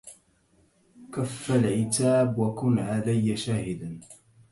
كف 1.13 1.51
العتاب 1.51 2.37
وكن 2.39 2.79
علي 2.79 3.35
شهيدا 3.37 3.99